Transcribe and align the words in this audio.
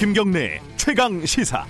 김경래 0.00 0.58
최강 0.78 1.26
시사. 1.26 1.62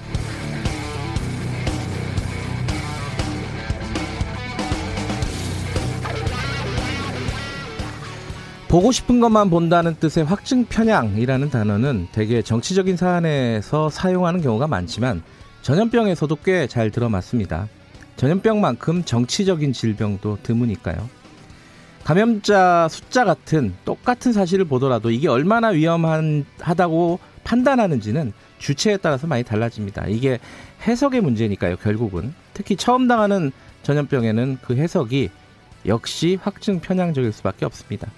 보고 8.68 8.92
싶은 8.92 9.18
것만 9.18 9.50
본다는 9.50 9.96
뜻의 9.96 10.22
확증 10.22 10.64
편향이라는 10.64 11.50
단어는 11.50 12.06
대개 12.12 12.40
정치적인 12.40 12.96
사안에서 12.96 13.90
사용하는 13.90 14.42
경우가 14.42 14.68
많지만 14.68 15.24
전염병에서도 15.62 16.36
꽤 16.44 16.68
잘 16.68 16.92
들어맞습니다. 16.92 17.66
전염병만큼 18.14 19.02
정치적인 19.06 19.72
질병도 19.72 20.38
드무니까요. 20.44 21.08
감염자 22.04 22.86
숫자 22.88 23.24
같은 23.24 23.74
똑같은 23.84 24.32
사실을 24.32 24.66
보더라도 24.66 25.10
이게 25.10 25.26
얼마나 25.26 25.68
위험하다고 25.70 27.29
판단하는지는 27.50 28.32
주체에 28.58 28.96
따라서 28.96 29.26
많이 29.26 29.42
달라집니다. 29.42 30.06
이게 30.06 30.38
해석의 30.86 31.20
문제니까요, 31.20 31.76
결국은. 31.76 32.32
특히 32.54 32.76
처음 32.76 33.08
당하는 33.08 33.50
전염병에는 33.82 34.58
그 34.62 34.76
해석이 34.76 35.30
역시 35.86 36.38
확증 36.40 36.78
편향적일 36.78 37.32
수밖에 37.32 37.64
없습니다. 37.64 38.08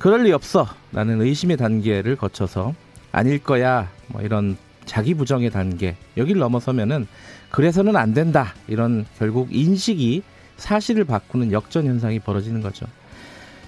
그럴 0.00 0.24
리 0.24 0.32
없어. 0.32 0.66
라는 0.92 1.20
의심의 1.22 1.58
단계를 1.58 2.16
거쳐서 2.16 2.74
아닐 3.12 3.38
거야. 3.38 3.88
뭐 4.08 4.20
이런 4.22 4.56
자기 4.84 5.14
부정의 5.14 5.50
단계. 5.50 5.94
여길 6.16 6.38
넘어서면은 6.38 7.06
그래서는 7.50 7.94
안 7.94 8.14
된다. 8.14 8.52
이런 8.66 9.06
결국 9.18 9.54
인식이 9.54 10.22
사실을 10.56 11.04
바꾸는 11.04 11.52
역전 11.52 11.86
현상이 11.86 12.18
벌어지는 12.18 12.62
거죠. 12.62 12.86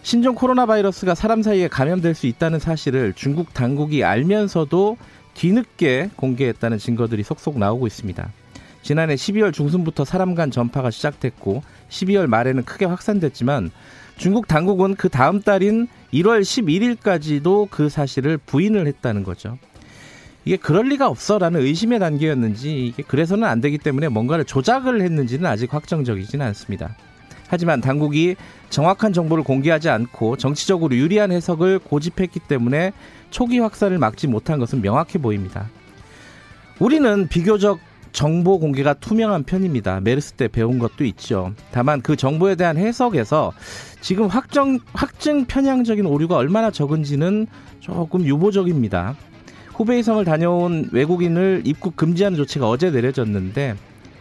신종 0.02 0.34
코로나 0.34 0.66
바이러스가 0.66 1.14
사람 1.14 1.42
사이에 1.42 1.68
감염될 1.68 2.14
수 2.14 2.26
있다는 2.26 2.58
사실을 2.58 3.12
중국 3.14 3.52
당국이 3.52 4.04
알면서도 4.04 4.96
뒤늦게 5.34 6.10
공개했다는 6.16 6.78
증거들이 6.78 7.22
속속 7.22 7.58
나오고 7.58 7.86
있습니다. 7.86 8.32
지난해 8.82 9.16
12월 9.16 9.52
중순부터 9.52 10.04
사람 10.04 10.34
간 10.34 10.50
전파가 10.50 10.90
시작됐고 10.90 11.62
12월 11.90 12.26
말에는 12.26 12.64
크게 12.64 12.86
확산됐지만 12.86 13.70
중국 14.16 14.48
당국은 14.48 14.94
그 14.96 15.08
다음 15.08 15.42
달인 15.42 15.88
1월 16.12 16.40
11일까지도 16.40 17.68
그 17.70 17.88
사실을 17.88 18.38
부인을 18.38 18.86
했다는 18.86 19.24
거죠. 19.24 19.58
이게 20.44 20.56
그럴 20.56 20.86
리가 20.88 21.08
없어라는 21.08 21.60
의심의 21.60 21.98
단계였는지 21.98 22.86
이게 22.86 23.02
그래서는 23.02 23.46
안 23.46 23.60
되기 23.60 23.76
때문에 23.78 24.08
뭔가를 24.08 24.44
조작을 24.44 25.02
했는지는 25.02 25.44
아직 25.46 25.74
확정적이지는 25.74 26.44
않습니다. 26.46 26.96
하지만 27.48 27.80
당국이 27.80 28.36
정확한 28.70 29.12
정보를 29.12 29.42
공개하지 29.42 29.88
않고 29.88 30.36
정치적으로 30.36 30.94
유리한 30.94 31.32
해석을 31.32 31.80
고집했기 31.80 32.40
때문에 32.40 32.92
초기 33.30 33.58
확산을 33.58 33.98
막지 33.98 34.26
못한 34.26 34.58
것은 34.58 34.82
명확해 34.82 35.18
보입니다. 35.18 35.68
우리는 36.78 37.26
비교적 37.28 37.80
정보 38.12 38.58
공개가 38.58 38.94
투명한 38.94 39.44
편입니다. 39.44 40.00
메르스 40.00 40.32
때 40.32 40.48
배운 40.48 40.78
것도 40.78 41.04
있죠. 41.04 41.52
다만 41.72 42.00
그 42.00 42.16
정보에 42.16 42.54
대한 42.54 42.76
해석에서 42.76 43.52
지금 44.00 44.26
확정, 44.26 44.78
확증 44.92 45.44
편향적인 45.44 46.06
오류가 46.06 46.36
얼마나 46.36 46.70
적은지는 46.70 47.46
조금 47.80 48.24
유보적입니다. 48.24 49.16
후베이성을 49.74 50.24
다녀온 50.24 50.88
외국인을 50.92 51.62
입국 51.64 51.96
금지하는 51.96 52.36
조치가 52.36 52.68
어제 52.68 52.90
내려졌는데 52.90 53.76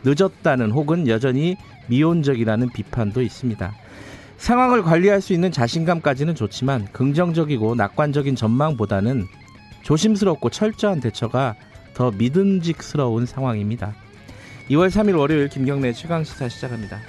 늦었다는 0.08 0.72
혹은 0.72 1.08
여전히 1.08 1.58
미온적이라는 1.88 2.69
비판도 2.69 3.22
있습니다. 3.22 3.73
상황을 4.38 4.83
관리할 4.83 5.19
수 5.19 5.33
있는 5.33 5.52
자신감까지는 5.52 6.36
좋지만 6.36 6.86
긍정적이고 6.94 7.75
낙관적인 7.75 8.35
전망보다는 8.35 9.25
조심스럽고 9.83 10.50
철저한 10.50 11.01
대처가 11.01 11.56
더 11.94 12.12
믿음직스러운 12.12 13.25
상황입니다. 13.25 13.95
2월 14.69 14.90
3일 14.90 15.18
월요일 15.18 15.50
김경래 15.50 15.91
최강 15.94 16.24
시사 16.24 16.47
시작합니다. 16.47 17.00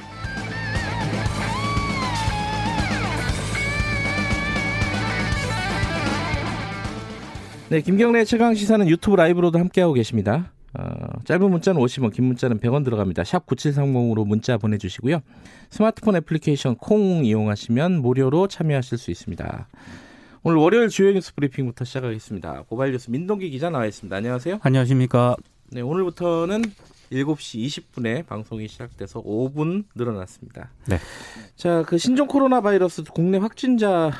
네, 7.68 7.82
김경래 7.82 8.24
최강 8.24 8.54
시사는 8.54 8.88
유튜브 8.88 9.16
라이브로도 9.16 9.58
함께하고 9.58 9.92
계십니다. 9.92 10.52
어, 10.72 10.84
짧은 11.28 11.50
문자는 11.50 11.78
50원, 11.78 12.10
긴 12.10 12.24
문자는 12.24 12.58
100원 12.58 12.86
들어갑니다. 12.86 13.22
샵 13.22 13.44
9730으로 13.44 14.26
문자 14.26 14.56
보내주시고요. 14.56 15.20
스마트폰 15.68 16.16
애플리케이션 16.16 16.74
콩 16.76 17.22
이용하시면 17.22 18.00
무료로 18.00 18.48
참여하실 18.48 18.96
수 18.96 19.10
있습니다. 19.10 19.68
오늘 20.42 20.56
월요일 20.56 20.88
주요 20.88 21.12
뉴스 21.12 21.34
브리핑부터 21.34 21.84
시작하겠습니다. 21.84 22.62
고발 22.70 22.92
뉴스 22.92 23.10
민동기 23.10 23.50
기자 23.50 23.68
나와 23.68 23.84
있습니다. 23.84 24.16
안녕하세요. 24.16 24.60
안녕하십니까. 24.62 25.36
네, 25.70 25.82
오늘부터는 25.82 26.62
7시 27.12 27.84
20분에 27.92 28.24
방송이 28.24 28.66
시작돼서 28.66 29.22
5분 29.22 29.84
늘어났습니다. 29.94 30.70
네. 30.86 30.96
자, 31.56 31.82
그 31.86 31.98
신종 31.98 32.26
코로나 32.26 32.62
바이러스 32.62 33.02
국내 33.04 33.36
확진자 33.36 34.12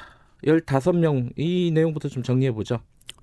15명 0.45 1.31
이 1.39 1.71
내용부터 1.73 2.11
좀 2.11 2.23
정리해 2.23 2.53
보죠. 2.53 2.81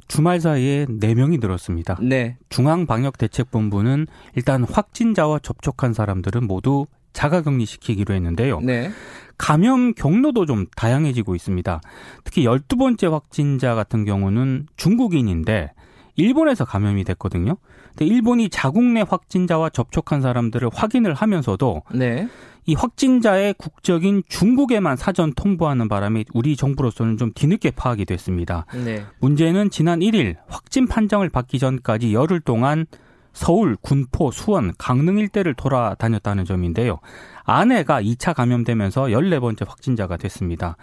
주말 0.07 0.39
사이에 0.39 0.85
4명이 0.85 1.39
늘었습니다. 1.39 1.97
네. 2.01 2.38
중앙방역대책본부는 2.49 4.07
일단 4.35 4.63
확진자와 4.63 5.39
접촉한 5.39 5.93
사람들은 5.93 6.45
모두 6.47 6.85
자가 7.13 7.41
격리 7.41 7.66
시키기로 7.66 8.13
했는데요. 8.13 8.59
네. 8.59 8.91
감염 9.38 9.93
경로도 9.93 10.45
좀 10.45 10.66
다양해지고 10.75 11.35
있습니다. 11.35 11.81
특히 12.23 12.45
12번째 12.45 13.11
확진자 13.11 13.73
같은 13.75 14.05
경우는 14.05 14.67
중국인인데 14.77 15.71
일본에서 16.16 16.66
감염이 16.66 17.03
됐거든요. 17.03 17.57
근데 17.89 18.05
일본이 18.05 18.49
자국 18.49 18.83
내 18.83 19.01
확진자와 19.01 19.69
접촉한 19.69 20.22
사람들을 20.22 20.69
확인을 20.73 21.13
하면서도 21.13 21.83
네. 21.93 22.27
이 22.65 22.73
확진자의 22.73 23.53
국적인 23.57 24.23
중국에만 24.27 24.97
사전 24.97 25.33
통보하는 25.33 25.87
바람에 25.87 26.25
우리 26.33 26.55
정부로서는 26.55 27.17
좀 27.17 27.31
뒤늦게 27.33 27.71
파악이 27.71 28.05
됐습니다. 28.05 28.65
네. 28.73 29.05
문제는 29.19 29.69
지난 29.69 29.99
1일 29.99 30.37
확진 30.47 30.87
판정을 30.87 31.29
받기 31.29 31.59
전까지 31.59 32.13
열흘 32.13 32.39
동안 32.39 32.85
서울, 33.33 33.75
군포, 33.81 34.31
수원, 34.31 34.73
강릉 34.77 35.17
일대를 35.19 35.53
돌아다녔다는 35.55 36.45
점인데요. 36.45 36.99
아내가 37.43 38.01
2차 38.01 38.33
감염되면서 38.33 39.03
14번째 39.03 39.67
확진자가 39.67 40.17
됐습니다. 40.17 40.77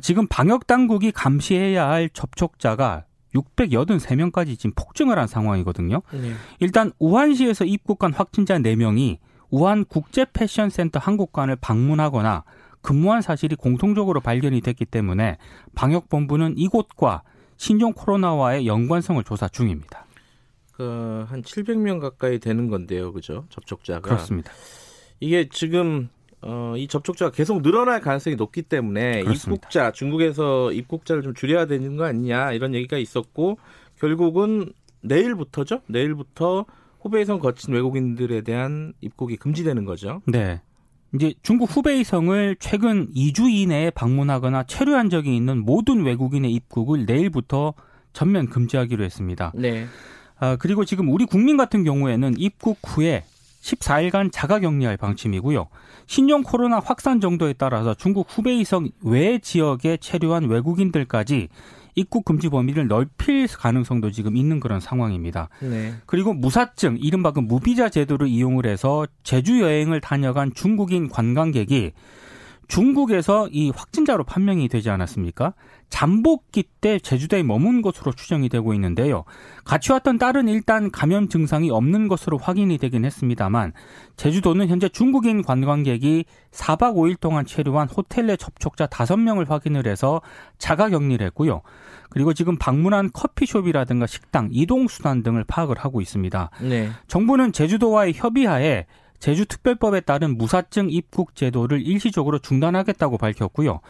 지금 0.00 0.26
방역 0.26 0.66
당국이 0.66 1.12
감시해야 1.12 1.88
할 1.88 2.08
접촉자가 2.08 3.04
683명까지 3.34 4.58
지금 4.58 4.72
폭증을 4.74 5.18
한 5.18 5.26
상황이거든요. 5.26 6.02
네. 6.12 6.32
일단 6.60 6.92
우한시에서 6.98 7.64
입국한 7.66 8.12
확진자 8.12 8.58
4명이 8.58 9.18
우한 9.52 9.84
국제 9.84 10.26
패션 10.32 10.70
센터 10.70 10.98
한국관을 10.98 11.54
방문하거나 11.56 12.42
근무한 12.80 13.22
사실이 13.22 13.54
공통적으로 13.54 14.20
발견이 14.20 14.60
됐기 14.60 14.86
때문에 14.86 15.38
방역 15.76 16.08
본부는 16.08 16.58
이곳과 16.58 17.22
신종 17.56 17.92
코로나와의 17.92 18.66
연관성을 18.66 19.22
조사 19.22 19.46
중입니다. 19.46 20.06
그 20.72 21.22
한 21.28 21.42
700명 21.42 22.00
가까이 22.00 22.38
되는 22.38 22.68
건데요. 22.68 23.12
그죠? 23.12 23.46
접촉자가. 23.50 24.00
그렇습니다. 24.00 24.52
이게 25.20 25.48
지금 25.48 26.08
어, 26.40 26.74
이 26.76 26.88
접촉자가 26.88 27.30
계속 27.30 27.62
늘어날 27.62 28.00
가능성이 28.00 28.34
높기 28.36 28.62
때문에 28.62 29.22
그렇습니다. 29.22 29.68
입국자 29.68 29.92
중국에서 29.92 30.72
입국자를 30.72 31.22
좀 31.22 31.34
줄여야 31.34 31.66
되는 31.66 31.96
거 31.96 32.04
아니냐 32.04 32.52
이런 32.52 32.74
얘기가 32.74 32.98
있었고 32.98 33.58
결국은 34.00 34.72
내일부터죠. 35.02 35.82
내일부터 35.86 36.66
후베이성 37.02 37.40
거친 37.40 37.74
외국인들에 37.74 38.42
대한 38.42 38.92
입국이 39.00 39.36
금지되는 39.36 39.84
거죠. 39.84 40.22
네. 40.26 40.60
이제 41.14 41.34
중국 41.42 41.76
후베이성을 41.76 42.56
최근 42.58 43.12
2주 43.12 43.50
이내에 43.50 43.90
방문하거나 43.90 44.62
체류한 44.64 45.10
적이 45.10 45.36
있는 45.36 45.64
모든 45.64 46.04
외국인의 46.04 46.52
입국을 46.52 47.04
내일부터 47.04 47.74
전면 48.12 48.48
금지하기로 48.48 49.04
했습니다. 49.04 49.52
네. 49.54 49.86
아, 50.38 50.56
그리고 50.56 50.84
지금 50.84 51.08
우리 51.10 51.26
국민 51.26 51.56
같은 51.56 51.84
경우에는 51.84 52.34
입국 52.38 52.78
후에 52.84 53.24
14일간 53.62 54.30
자가 54.32 54.58
격리할 54.60 54.96
방침이고요. 54.96 55.68
신종 56.06 56.42
코로나 56.42 56.80
확산 56.80 57.20
정도에 57.20 57.52
따라서 57.52 57.94
중국 57.94 58.26
후베이성 58.28 58.88
외 59.02 59.38
지역에 59.38 59.98
체류한 59.98 60.44
외국인들까지 60.44 61.48
입국 61.94 62.24
금지 62.24 62.48
범위를 62.48 62.88
넓힐 62.88 63.46
가능성도 63.46 64.10
지금 64.10 64.36
있는 64.36 64.60
그런 64.60 64.80
상황입니다. 64.80 65.48
네. 65.60 65.94
그리고 66.06 66.32
무사증, 66.32 66.96
이른바 67.00 67.32
그 67.32 67.40
무비자 67.40 67.88
제도를 67.88 68.28
이용을 68.28 68.66
해서 68.66 69.06
제주 69.22 69.60
여행을 69.60 70.00
다녀간 70.00 70.52
중국인 70.54 71.08
관광객이 71.08 71.92
중국에서 72.72 73.48
이 73.52 73.68
확진자로 73.68 74.24
판명이 74.24 74.66
되지 74.68 74.88
않았습니까? 74.88 75.52
잠복기 75.90 76.64
때 76.80 76.98
제주도에 76.98 77.42
머문 77.42 77.82
것으로 77.82 78.12
추정이 78.12 78.48
되고 78.48 78.72
있는데요. 78.72 79.24
같이 79.66 79.92
왔던 79.92 80.16
딸은 80.16 80.48
일단 80.48 80.90
감염 80.90 81.28
증상이 81.28 81.70
없는 81.70 82.08
것으로 82.08 82.38
확인이 82.38 82.78
되긴 82.78 83.04
했습니다만 83.04 83.74
제주도는 84.16 84.68
현재 84.68 84.88
중국인 84.88 85.42
관광객이 85.42 86.24
4박 86.50 86.94
5일 86.94 87.20
동안 87.20 87.44
체류한 87.44 87.90
호텔 87.90 88.24
내 88.28 88.38
접촉자 88.38 88.86
5명을 88.86 89.50
확인을 89.50 89.86
해서 89.86 90.22
자가 90.56 90.88
격리를 90.88 91.26
했고요. 91.26 91.60
그리고 92.08 92.32
지금 92.32 92.56
방문한 92.56 93.10
커피숍이라든가 93.12 94.06
식당, 94.06 94.48
이동수단 94.50 95.22
등을 95.22 95.44
파악을 95.44 95.76
하고 95.76 96.00
있습니다. 96.00 96.48
네. 96.62 96.88
정부는 97.06 97.52
제주도와의 97.52 98.14
협의하에 98.14 98.86
제주특별법에 99.22 100.00
따른 100.00 100.36
무사증 100.36 100.90
입국 100.90 101.36
제도를 101.36 101.80
일시적으로 101.86 102.40
중단하겠다고 102.40 103.18
밝혔고요. 103.18 103.80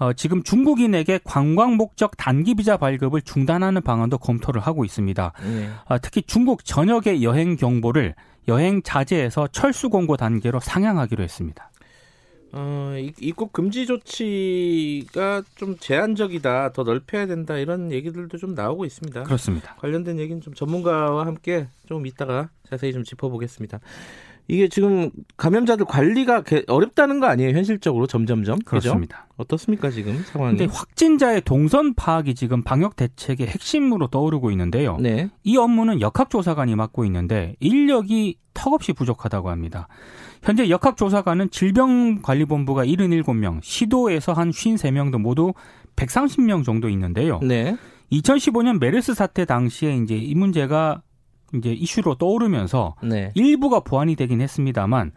어, 0.00 0.12
지금 0.14 0.42
중국인에게 0.42 1.20
관광 1.22 1.76
목적 1.76 2.16
단기 2.16 2.54
비자 2.54 2.76
발급을 2.76 3.22
중단하는 3.22 3.82
방안도 3.82 4.18
검토를 4.18 4.60
하고 4.60 4.84
있습니다. 4.84 5.32
네. 5.44 5.68
어, 5.88 5.98
특히 6.00 6.22
중국 6.22 6.64
전역의 6.64 7.22
여행 7.22 7.56
경보를 7.56 8.16
여행 8.48 8.82
자제에서 8.82 9.46
철수 9.52 9.88
공고 9.88 10.16
단계로 10.16 10.58
상향하기로 10.58 11.22
했습니다. 11.22 11.70
어, 12.50 12.96
입국 13.20 13.52
금지 13.52 13.86
조치가 13.86 15.42
좀 15.54 15.76
제한적이다, 15.78 16.72
더 16.72 16.82
넓혀야 16.82 17.26
된다 17.26 17.56
이런 17.56 17.92
얘기들도 17.92 18.36
좀 18.36 18.54
나오고 18.54 18.84
있습니다. 18.84 19.22
그렇습니다. 19.22 19.76
관련된 19.76 20.18
얘기는 20.18 20.42
좀 20.42 20.52
전문가와 20.52 21.24
함께 21.24 21.68
좀 21.86 22.04
이따가 22.06 22.48
자세히 22.68 22.92
좀 22.92 23.04
짚어보겠습니다. 23.04 23.78
이게 24.52 24.68
지금 24.68 25.10
감염자들 25.38 25.86
관리가 25.86 26.44
어렵다는 26.66 27.20
거 27.20 27.26
아니에요? 27.26 27.56
현실적으로 27.56 28.06
점점점. 28.06 28.58
그렇습니다. 28.58 29.22
그죠? 29.22 29.32
어떻습니까 29.38 29.88
지금 29.88 30.22
상황이? 30.26 30.58
근데 30.58 30.70
확진자의 30.70 31.40
동선 31.40 31.94
파악이 31.94 32.34
지금 32.34 32.62
방역 32.62 32.94
대책의 32.96 33.46
핵심으로 33.46 34.08
떠오르고 34.08 34.50
있는데요. 34.50 34.98
네. 34.98 35.30
이 35.42 35.56
업무는 35.56 36.02
역학조사관이 36.02 36.76
맡고 36.76 37.06
있는데 37.06 37.56
인력이 37.60 38.36
턱없이 38.52 38.92
부족하다고 38.92 39.48
합니다. 39.48 39.88
현재 40.42 40.68
역학조사관은 40.68 41.48
질병관리본부가 41.48 42.84
77명, 42.84 43.60
시도에서 43.62 44.34
한 44.34 44.50
53명 44.50 45.12
등 45.12 45.22
모두 45.22 45.54
130명 45.96 46.62
정도 46.62 46.90
있는데요. 46.90 47.40
네. 47.42 47.74
2015년 48.12 48.78
메르스 48.78 49.14
사태 49.14 49.46
당시에 49.46 49.96
이제 49.96 50.14
이 50.14 50.34
문제가 50.34 51.00
이제 51.54 51.72
이슈로 51.72 52.16
떠오르면서 52.16 52.96
네. 53.02 53.32
일부가 53.34 53.80
보완이 53.80 54.16
되긴 54.16 54.40
했습니다만 54.40 55.12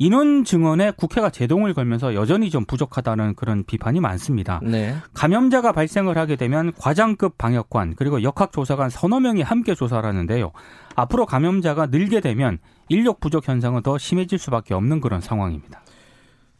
인원 0.00 0.44
증언에 0.44 0.92
국회가 0.92 1.28
제동을 1.28 1.74
걸면서 1.74 2.14
여전히 2.14 2.50
좀 2.50 2.64
부족하다는 2.64 3.34
그런 3.34 3.64
비판이 3.64 3.98
많습니다. 3.98 4.60
네. 4.62 4.94
감염자가 5.12 5.72
발생을 5.72 6.16
하게 6.16 6.36
되면 6.36 6.72
과장급 6.78 7.36
방역관 7.36 7.94
그리고 7.96 8.22
역학조사관 8.22 8.90
서너 8.90 9.18
명이 9.18 9.42
함께 9.42 9.74
조사를 9.74 10.08
하는데요. 10.08 10.52
앞으로 10.94 11.26
감염자가 11.26 11.86
늘게 11.86 12.20
되면 12.20 12.58
인력 12.88 13.18
부족 13.18 13.48
현상은 13.48 13.82
더 13.82 13.98
심해질 13.98 14.38
수밖에 14.38 14.72
없는 14.74 15.00
그런 15.00 15.20
상황입니다. 15.20 15.82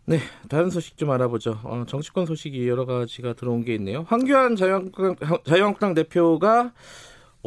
네, 0.05 0.19
다른 0.49 0.71
소식 0.71 0.97
좀 0.97 1.11
알아보죠. 1.11 1.61
어, 1.63 1.85
정치권 1.87 2.27
소식이 2.27 2.67
여러 2.67 2.87
가지가 2.87 3.35
들어온 3.35 3.63
게 3.63 3.75
있네요. 3.75 4.05
황교안 4.09 4.57
자유한국당, 4.57 5.15
자유한국당 5.45 5.95
대표가 5.95 6.73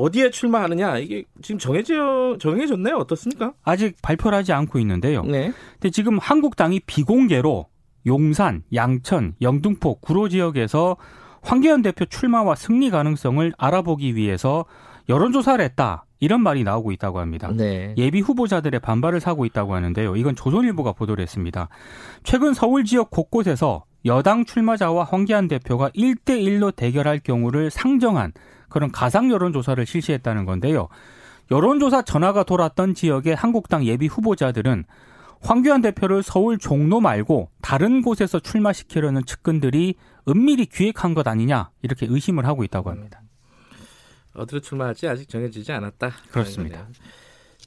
어디에 0.01 0.31
출마하느냐 0.31 0.97
이게 0.97 1.25
지금 1.41 1.59
정해져 1.59 2.37
정해졌나요? 2.39 2.95
어떻습니까? 2.97 3.53
아직 3.63 3.95
발표를 4.01 4.37
하지 4.37 4.51
않고 4.51 4.79
있는데요. 4.79 5.23
네. 5.23 5.51
근데 5.73 5.91
지금 5.91 6.17
한국당이 6.17 6.79
비공개로 6.81 7.67
용산, 8.07 8.63
양천, 8.73 9.35
영등포, 9.41 9.99
구로 9.99 10.27
지역에서 10.27 10.97
황교안 11.43 11.83
대표 11.83 12.05
출마와 12.05 12.55
승리 12.55 12.89
가능성을 12.89 13.53
알아보기 13.57 14.15
위해서 14.15 14.65
여론조사를 15.07 15.63
했다. 15.63 16.05
이런 16.19 16.41
말이 16.41 16.63
나오고 16.63 16.91
있다고 16.91 17.19
합니다. 17.19 17.51
네. 17.51 17.93
예비 17.97 18.21
후보자들의 18.21 18.79
반발을 18.79 19.19
사고 19.19 19.45
있다고 19.45 19.73
하는데요. 19.75 20.15
이건 20.15 20.35
조선일보가 20.35 20.93
보도를 20.93 21.21
했습니다. 21.21 21.67
최근 22.23 22.53
서울 22.53 22.85
지역 22.85 23.09
곳곳에서 23.09 23.85
여당 24.05 24.45
출마자와 24.45 25.03
황교안 25.03 25.47
대표가 25.47 25.89
1대1로 25.89 26.75
대결할 26.75 27.19
경우를 27.19 27.69
상정한 27.69 28.33
그런 28.71 28.91
가상 28.91 29.29
여론조사를 29.29 29.85
실시했다는 29.85 30.45
건데요. 30.45 30.87
여론조사 31.51 32.03
전화가 32.03 32.43
돌았던 32.43 32.95
지역의 32.95 33.35
한국당 33.35 33.85
예비 33.85 34.07
후보자들은 34.07 34.85
황교안 35.41 35.81
대표를 35.81 36.23
서울 36.23 36.57
종로 36.57 37.01
말고 37.01 37.49
다른 37.61 38.01
곳에서 38.01 38.39
출마시키려는 38.39 39.25
측근들이 39.25 39.95
은밀히 40.29 40.65
기획한 40.67 41.13
것 41.13 41.27
아니냐 41.27 41.69
이렇게 41.81 42.07
의심을 42.09 42.45
하고 42.45 42.63
있다고 42.63 42.89
합니다. 42.89 43.21
어디로 44.33 44.61
출마할지 44.61 45.07
아직 45.07 45.27
정해지지 45.27 45.71
않았다. 45.73 46.11
그렇습니다. 46.31 46.87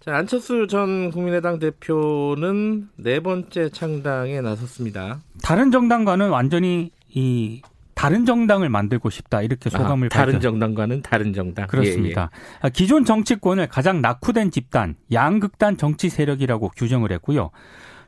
자, 0.01 0.17
안철수 0.17 0.67
전 0.67 1.11
국민의당 1.11 1.59
대표는 1.59 2.89
네 2.97 3.21
번째 3.21 3.69
창당에 3.69 4.41
나섰습니다. 4.41 5.21
다른 5.43 5.71
정당과는 5.71 6.31
완전히 6.31 6.91
이 7.09 7.61
다른 8.05 8.27
정당을 8.27 8.69
만들고 8.69 9.09
싶다 9.09 9.41
이렇게 9.41 9.71
소감을 9.71 10.09
아, 10.13 10.15
다른 10.15 10.39
정당과는 10.39 11.01
다른 11.01 11.33
정당 11.33 11.67
그렇습니다. 11.67 12.29
예, 12.35 12.67
예. 12.67 12.71
기존 12.71 13.07
정치권을 13.07 13.69
가장 13.69 14.03
낙후된 14.03 14.51
집단 14.51 14.95
양극단 15.11 15.79
정치 15.79 16.11
세력이라고 16.11 16.69
규정을 16.77 17.13
했고요. 17.13 17.51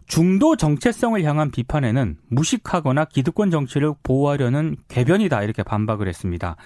중도 0.06 0.54
정체성을 0.54 1.22
향한 1.24 1.50
비판에는 1.50 2.18
무식하거나 2.28 3.06
기득권 3.06 3.50
정치를 3.50 3.94
보호하려는 4.02 4.76
궤변이다 4.88 5.42
이렇게 5.42 5.62
반박을 5.62 6.08
했습니다. 6.08 6.56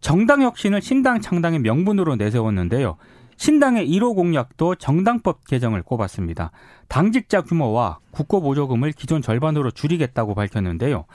정당 0.00 0.42
혁신을 0.42 0.82
신당 0.82 1.20
창당의 1.20 1.60
명분으로 1.60 2.16
내세웠는데요. 2.16 2.96
신당의 3.36 3.88
1호 3.90 4.14
공약도 4.14 4.76
정당법 4.76 5.46
개정을 5.46 5.82
꼽았습니다. 5.82 6.50
당직자 6.88 7.42
규모와 7.42 7.98
국고 8.10 8.40
보조금을 8.40 8.92
기존 8.92 9.22
절반으로 9.22 9.70
줄이겠다고 9.70 10.34
밝혔는데요. 10.34 11.06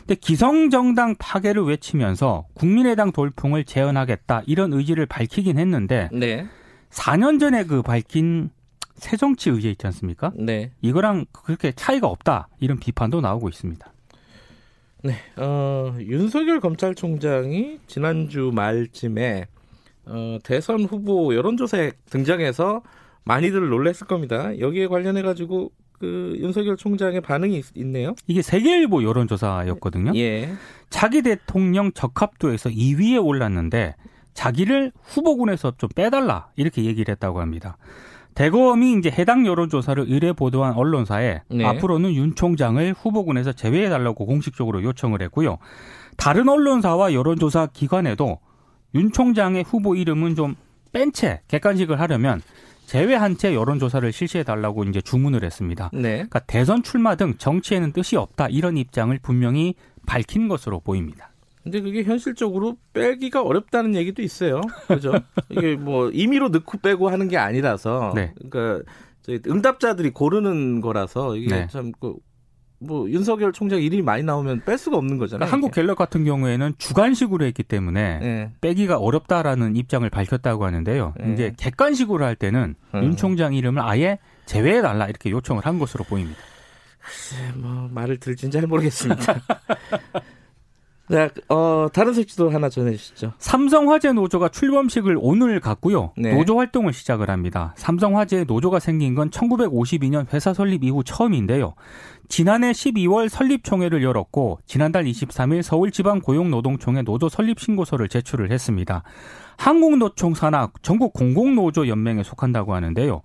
근데 0.00 0.14
기성정당 0.14 1.16
파괴를 1.18 1.62
외치면서 1.64 2.46
국민의당 2.54 3.12
돌풍을 3.12 3.64
재현하겠다 3.64 4.42
이런 4.46 4.72
의지를 4.72 5.06
밝히긴 5.06 5.58
했는데 5.58 6.08
네. 6.12 6.46
4년 6.90 7.40
전에 7.40 7.64
그 7.64 7.82
밝힌 7.82 8.50
새정치 8.94 9.50
의제 9.50 9.70
있지 9.70 9.86
않습니까? 9.86 10.32
네. 10.36 10.70
이거랑 10.80 11.26
그렇게 11.32 11.72
차이가 11.72 12.06
없다 12.06 12.48
이런 12.60 12.78
비판도 12.78 13.20
나오고 13.20 13.48
있습니다. 13.48 13.92
네, 15.04 15.14
어, 15.36 15.96
윤석열 15.98 16.60
검찰총장이 16.60 17.80
지난주 17.88 18.52
말쯤에 18.54 19.46
어, 20.06 20.38
대선 20.42 20.84
후보 20.84 21.34
여론조사에 21.34 21.92
등장해서 22.10 22.82
많이들 23.24 23.68
놀랐을 23.68 24.06
겁니다. 24.06 24.58
여기에 24.58 24.88
관련해 24.88 25.22
가지고 25.22 25.70
그 25.98 26.34
윤석열 26.38 26.76
총장의 26.76 27.20
반응이 27.20 27.62
있, 27.76 27.86
네요 27.86 28.16
이게 28.26 28.42
세계일보 28.42 29.04
여론조사였거든요. 29.04 30.12
예. 30.16 30.52
자기 30.90 31.22
대통령 31.22 31.92
적합도에서 31.92 32.70
2위에 32.70 33.24
올랐는데 33.24 33.94
자기를 34.34 34.90
후보군에서 35.02 35.74
좀 35.78 35.88
빼달라 35.94 36.48
이렇게 36.56 36.84
얘기를 36.84 37.12
했다고 37.12 37.40
합니다. 37.40 37.76
대검이 38.34 38.94
이제 38.98 39.10
해당 39.10 39.46
여론조사를 39.46 40.04
의뢰 40.08 40.32
보도한 40.32 40.72
언론사에 40.74 41.42
네. 41.50 41.64
앞으로는 41.64 42.14
윤 42.14 42.34
총장을 42.34 42.94
후보군에서 42.98 43.52
제외해달라고 43.52 44.26
공식적으로 44.26 44.82
요청을 44.82 45.22
했고요. 45.22 45.58
다른 46.16 46.48
언론사와 46.48 47.12
여론조사 47.12 47.68
기관에도 47.72 48.38
윤 48.94 49.12
총장의 49.12 49.64
후보 49.64 49.94
이름은 49.94 50.34
좀 50.34 50.56
뺀 50.92 51.10
채 51.12 51.40
객관식을 51.48 51.98
하려면 52.00 52.42
제외한 52.86 53.36
채 53.38 53.54
여론조사를 53.54 54.12
실시해 54.12 54.44
달라고 54.44 54.84
이제 54.84 55.00
주문을 55.00 55.42
했습니다. 55.44 55.90
네. 55.94 56.16
그러니까 56.16 56.40
대선 56.40 56.82
출마 56.82 57.14
등 57.14 57.34
정치에는 57.38 57.92
뜻이 57.92 58.16
없다 58.16 58.48
이런 58.48 58.76
입장을 58.76 59.18
분명히 59.22 59.74
밝힌 60.06 60.48
것으로 60.48 60.80
보입니다. 60.80 61.30
근데 61.62 61.80
그게 61.80 62.02
현실적으로 62.02 62.76
빼기가 62.92 63.40
어렵다는 63.42 63.94
얘기도 63.94 64.20
있어요. 64.20 64.60
그죠? 64.88 65.12
이게 65.48 65.76
뭐 65.76 66.10
임의로 66.10 66.48
넣고 66.50 66.78
빼고 66.78 67.08
하는 67.08 67.28
게 67.28 67.38
아니라서 67.38 68.12
네. 68.14 68.34
그러니까 68.50 68.82
응답자들이 69.46 70.10
고르는 70.10 70.80
거라서 70.82 71.36
이게 71.36 71.54
네. 71.54 71.66
참 71.68 71.92
그 72.00 72.16
뭐 72.84 73.08
윤석열 73.08 73.52
총장 73.52 73.80
이름이 73.80 74.02
많이 74.02 74.22
나오면 74.22 74.62
뺄 74.64 74.78
수가 74.78 74.96
없는 74.96 75.18
거잖아요. 75.18 75.46
그러니까 75.46 75.52
한국 75.52 75.72
갤럽 75.72 75.96
같은 75.96 76.24
경우에는 76.24 76.74
주관식으로 76.78 77.44
했기 77.44 77.62
때문에 77.62 78.18
네. 78.18 78.50
빼기가 78.60 78.98
어렵다라는 78.98 79.76
입장을 79.76 80.08
밝혔다고 80.08 80.64
하는데요. 80.64 81.14
네. 81.18 81.32
이제 81.32 81.54
객관식으로 81.56 82.24
할 82.24 82.36
때는 82.36 82.74
음. 82.94 83.02
윤 83.02 83.16
총장 83.16 83.54
이름을 83.54 83.82
아예 83.82 84.18
제외해 84.46 84.82
달라 84.82 85.06
이렇게 85.06 85.30
요청을 85.30 85.64
한 85.64 85.78
것으로 85.78 86.04
보입니다. 86.04 86.38
글쎄, 87.00 87.52
뭐 87.56 87.88
말을 87.90 88.18
들진 88.18 88.50
잘 88.50 88.66
모르겠습니다. 88.66 89.40
네, 91.08 91.28
어, 91.48 91.88
다른 91.92 92.14
소식도 92.14 92.48
하나 92.50 92.70
전해주시죠. 92.70 93.34
삼성화재 93.38 94.12
노조가 94.12 94.48
출범식을 94.48 95.18
오늘 95.20 95.60
갖고요. 95.60 96.12
네. 96.16 96.34
노조 96.34 96.58
활동을 96.58 96.92
시작을 96.94 97.28
합니다. 97.28 97.74
삼성화재 97.76 98.44
노조가 98.44 98.78
생긴 98.78 99.14
건 99.14 99.28
1952년 99.28 100.32
회사 100.32 100.54
설립 100.54 100.84
이후 100.84 101.02
처음인데요. 101.04 101.74
지난해 102.28 102.72
12월 102.72 103.28
설립총회를 103.28 104.02
열었고 104.02 104.60
지난달 104.66 105.04
23일 105.04 105.62
서울지방고용노동총회 105.62 107.02
노조 107.02 107.28
설립 107.28 107.60
신고서를 107.60 108.08
제출을 108.08 108.50
했습니다. 108.50 109.02
한국노총 109.58 110.34
산하 110.34 110.70
전국 110.82 111.12
공공노조 111.12 111.86
연맹에 111.88 112.22
속한다고 112.22 112.74
하는데요. 112.74 113.22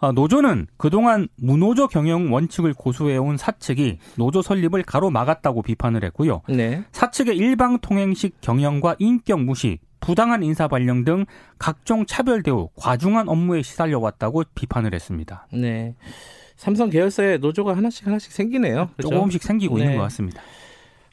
아, 0.00 0.12
노조는 0.12 0.66
그동안 0.76 1.28
무노조 1.36 1.88
경영 1.88 2.32
원칙을 2.32 2.74
고수해온 2.74 3.36
사측이 3.36 3.98
노조 4.16 4.42
설립을 4.42 4.82
가로막았다고 4.82 5.62
비판을 5.62 6.02
했고요. 6.04 6.42
네. 6.48 6.82
사측의 6.92 7.36
일방통행식 7.36 8.40
경영과 8.40 8.96
인격 8.98 9.42
무시, 9.42 9.78
부당한 10.00 10.42
인사 10.42 10.68
발령 10.68 11.04
등 11.04 11.24
각종 11.58 12.06
차별 12.06 12.42
대우, 12.42 12.68
과중한 12.76 13.28
업무에 13.28 13.62
시달려 13.62 13.98
왔다고 13.98 14.44
비판을 14.54 14.94
했습니다. 14.94 15.46
네. 15.52 15.94
삼성 16.56 16.90
계열사에 16.90 17.38
노조가 17.38 17.76
하나씩 17.76 18.06
하나씩 18.06 18.32
생기네요. 18.32 18.90
그렇죠? 18.96 19.14
조금씩 19.14 19.42
생기고 19.42 19.76
네. 19.76 19.84
있는 19.84 19.96
것 19.96 20.02
같습니다. 20.04 20.42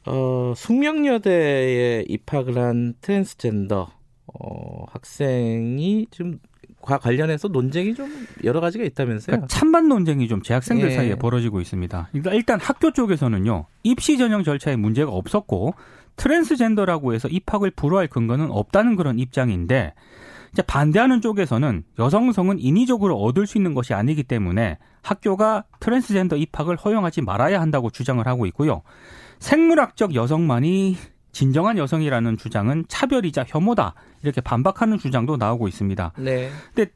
어, 0.06 0.52
숙명여대에 0.56 2.04
입학을 2.08 2.58
한 2.58 2.94
트랜스젠더 3.00 3.90
어, 4.26 4.84
학생이 4.90 6.06
좀과 6.10 6.98
관련해서 6.98 7.48
논쟁이 7.48 7.94
좀 7.94 8.26
여러 8.42 8.60
가지가 8.60 8.84
있다면서요? 8.84 9.36
그러니까 9.36 9.46
찬반 9.46 9.88
논쟁이 9.88 10.28
좀 10.28 10.42
재학생들 10.42 10.90
예. 10.90 10.94
사이에 10.94 11.14
벌어지고 11.14 11.60
있습니다. 11.60 12.10
일단 12.32 12.60
학교 12.60 12.90
쪽에서는요 12.90 13.66
입시 13.82 14.18
전형 14.18 14.44
절차에 14.44 14.76
문제가 14.76 15.10
없었고 15.10 15.74
트랜스젠더라고 16.16 17.14
해서 17.14 17.28
입학을 17.28 17.70
불허할 17.70 18.08
근거는 18.08 18.50
없다는 18.50 18.96
그런 18.96 19.18
입장인데 19.18 19.94
이제 20.54 20.62
반대하는 20.62 21.20
쪽에서는 21.20 21.82
여성성은 21.98 22.60
인위적으로 22.60 23.20
얻을 23.20 23.44
수 23.44 23.58
있는 23.58 23.74
것이 23.74 23.92
아니기 23.92 24.22
때문에 24.22 24.78
학교가 25.02 25.64
트랜스젠더 25.80 26.36
입학을 26.36 26.76
허용하지 26.76 27.22
말아야 27.22 27.60
한다고 27.60 27.90
주장을 27.90 28.24
하고 28.24 28.46
있고요. 28.46 28.82
생물학적 29.40 30.14
여성만이 30.14 30.96
진정한 31.32 31.76
여성이라는 31.76 32.36
주장은 32.36 32.84
차별이자 32.86 33.44
혐오다 33.48 33.94
이렇게 34.22 34.40
반박하는 34.40 34.98
주장도 34.98 35.38
나오고 35.38 35.66
있습니다. 35.66 36.12
네. 36.18 36.50
근데 36.72 36.92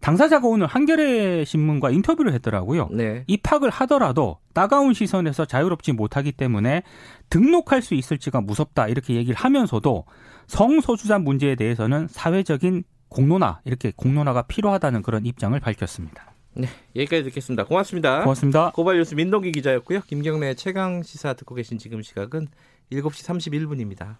당사자가 0.00 0.48
오늘 0.48 0.66
한겨레 0.66 1.44
신문과 1.44 1.90
인터뷰를 1.90 2.32
했더라고요. 2.32 2.88
네. 2.92 3.24
입학을 3.26 3.68
하더라도 3.68 4.38
따가운 4.54 4.94
시선에서 4.94 5.44
자유롭지 5.44 5.92
못하기 5.92 6.32
때문에 6.32 6.82
등록할 7.28 7.82
수 7.82 7.94
있을지가 7.94 8.40
무섭다 8.40 8.88
이렇게 8.88 9.14
얘기를 9.14 9.36
하면서도 9.36 10.06
성소수자 10.46 11.18
문제에 11.18 11.54
대해서는 11.54 12.08
사회적인 12.08 12.84
공론화 13.12 13.60
이렇게 13.64 13.92
공론화가 13.94 14.42
필요하다는 14.42 15.02
그런 15.02 15.26
입장을 15.26 15.58
밝혔습니다. 15.60 16.32
네, 16.54 16.68
여기까지 16.96 17.24
듣겠습니다. 17.24 17.64
고맙습니다. 17.64 18.22
고맙습니다. 18.22 18.72
고발 18.72 18.96
뉴스 18.96 19.14
민동기 19.14 19.52
기자였고요. 19.52 20.00
김경래 20.02 20.54
최강 20.54 21.02
시사 21.02 21.34
듣고 21.34 21.54
계신 21.54 21.78
지금 21.78 22.02
시각은 22.02 22.48
7시 22.90 23.40
31분입니다. 23.40 24.16